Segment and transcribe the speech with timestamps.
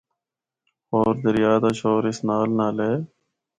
[0.91, 2.93] ہور دریا دا شور اس نال نال ہے۔